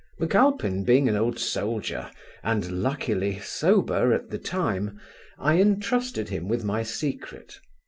M'Alpine 0.17 0.83
being 0.83 1.07
an 1.07 1.15
old 1.15 1.37
soldier, 1.37 2.09
and 2.41 2.81
luckily 2.81 3.37
sober 3.37 4.13
at 4.15 4.31
the 4.31 4.39
time, 4.39 4.99
I 5.37 5.61
entrusted 5.61 6.29
him 6.29 6.47
with 6.47 6.63
my 6.65 6.81
secret. 6.81 7.59